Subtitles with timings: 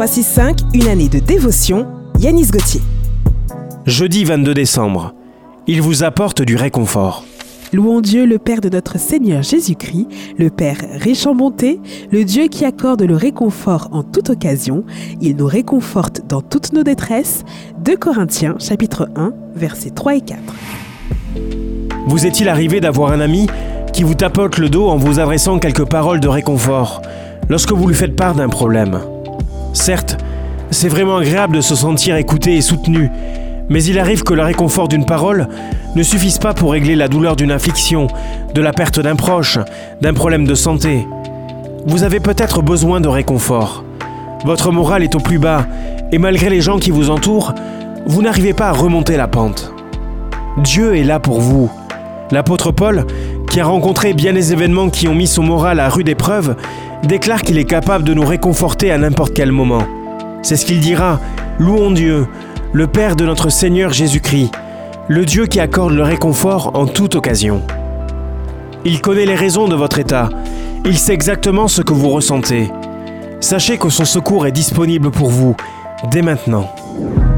[0.00, 1.86] 365, une année de dévotion,
[2.18, 2.80] Yanis Gauthier.
[3.84, 5.12] Jeudi 22 décembre,
[5.66, 7.26] il vous apporte du réconfort.
[7.74, 10.06] Louons Dieu, le Père de notre Seigneur Jésus-Christ,
[10.38, 14.84] le Père riche en bonté, le Dieu qui accorde le réconfort en toute occasion.
[15.20, 17.44] Il nous réconforte dans toutes nos détresses.
[17.84, 20.40] 2 Corinthiens chapitre 1 versets 3 et 4.
[22.06, 23.48] Vous est-il arrivé d'avoir un ami
[23.92, 27.02] qui vous tapote le dos en vous adressant quelques paroles de réconfort
[27.50, 28.98] lorsque vous lui faites part d'un problème?
[29.72, 30.18] Certes,
[30.70, 33.10] c'est vraiment agréable de se sentir écouté et soutenu,
[33.68, 35.48] mais il arrive que le réconfort d'une parole
[35.94, 38.08] ne suffise pas pour régler la douleur d'une affliction,
[38.54, 39.58] de la perte d'un proche,
[40.00, 41.06] d'un problème de santé.
[41.86, 43.84] Vous avez peut-être besoin de réconfort.
[44.44, 45.66] Votre morale est au plus bas
[46.12, 47.54] et malgré les gens qui vous entourent,
[48.06, 49.72] vous n'arrivez pas à remonter la pente.
[50.58, 51.70] Dieu est là pour vous.
[52.32, 53.06] L'apôtre Paul,
[53.50, 56.54] qui a rencontré bien des événements qui ont mis son moral à rude épreuve,
[57.02, 59.82] déclare qu'il est capable de nous réconforter à n'importe quel moment.
[60.42, 61.20] C'est ce qu'il dira,
[61.58, 62.28] louons Dieu,
[62.72, 64.52] le Père de notre Seigneur Jésus-Christ,
[65.08, 67.62] le Dieu qui accorde le réconfort en toute occasion.
[68.84, 70.30] Il connaît les raisons de votre état,
[70.86, 72.70] il sait exactement ce que vous ressentez.
[73.40, 75.56] Sachez que son secours est disponible pour vous
[76.10, 76.72] dès maintenant.